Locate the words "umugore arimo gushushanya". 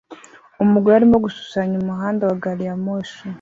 0.63-1.75